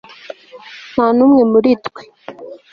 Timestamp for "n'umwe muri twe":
1.15-2.03